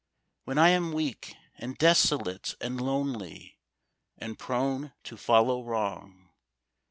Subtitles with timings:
[0.45, 3.59] When I am weak, and desolate, and lonely
[4.17, 6.31] And prone to follow wrong?